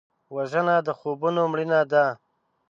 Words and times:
وژنه 0.35 0.75
د 0.87 0.89
خوبونو 0.99 1.41
مړینه 1.51 1.81
ده 1.91 2.05